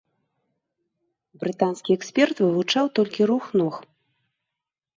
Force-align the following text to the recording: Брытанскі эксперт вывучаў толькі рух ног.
Брытанскі 1.43 1.91
эксперт 1.97 2.35
вывучаў 2.45 2.85
толькі 2.99 3.21
рух 3.35 3.45
ног. 3.63 3.75